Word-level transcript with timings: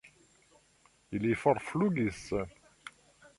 Ili 1.17 1.35
forflugis. 1.43 2.23